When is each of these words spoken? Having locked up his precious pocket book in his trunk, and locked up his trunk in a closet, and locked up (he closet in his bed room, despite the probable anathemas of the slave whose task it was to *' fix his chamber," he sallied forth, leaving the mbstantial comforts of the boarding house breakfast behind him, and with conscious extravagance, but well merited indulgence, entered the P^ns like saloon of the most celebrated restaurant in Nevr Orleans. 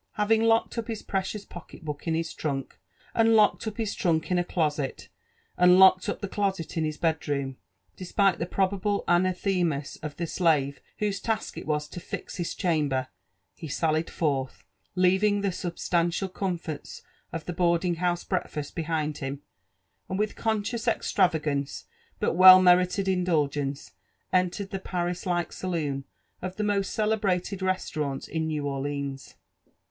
Having 0.13 0.41
locked 0.45 0.79
up 0.79 0.87
his 0.87 1.03
precious 1.03 1.45
pocket 1.45 1.85
book 1.85 2.07
in 2.07 2.15
his 2.15 2.33
trunk, 2.33 2.79
and 3.13 3.35
locked 3.35 3.67
up 3.67 3.77
his 3.77 3.93
trunk 3.93 4.31
in 4.31 4.39
a 4.39 4.43
closet, 4.43 5.09
and 5.59 5.77
locked 5.77 6.09
up 6.09 6.23
(he 6.23 6.27
closet 6.27 6.75
in 6.75 6.83
his 6.85 6.97
bed 6.97 7.27
room, 7.27 7.57
despite 7.97 8.39
the 8.39 8.47
probable 8.47 9.03
anathemas 9.07 9.97
of 9.97 10.15
the 10.17 10.25
slave 10.25 10.81
whose 10.97 11.19
task 11.19 11.55
it 11.55 11.67
was 11.67 11.87
to 11.87 11.99
*' 11.99 11.99
fix 11.99 12.37
his 12.37 12.55
chamber," 12.55 13.09
he 13.53 13.67
sallied 13.67 14.09
forth, 14.09 14.63
leaving 14.95 15.41
the 15.41 15.49
mbstantial 15.49 16.33
comforts 16.33 17.03
of 17.31 17.45
the 17.45 17.53
boarding 17.53 17.97
house 17.97 18.23
breakfast 18.23 18.73
behind 18.73 19.19
him, 19.19 19.43
and 20.09 20.17
with 20.17 20.35
conscious 20.35 20.87
extravagance, 20.87 21.85
but 22.19 22.33
well 22.33 22.59
merited 22.59 23.07
indulgence, 23.07 23.91
entered 24.33 24.71
the 24.71 24.79
P^ns 24.79 25.27
like 25.27 25.53
saloon 25.53 26.05
of 26.41 26.55
the 26.55 26.63
most 26.63 26.91
celebrated 26.91 27.61
restaurant 27.61 28.27
in 28.27 28.47
Nevr 28.47 28.63
Orleans. 28.65 29.35